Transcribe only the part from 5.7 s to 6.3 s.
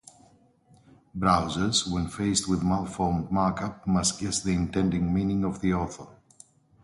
author.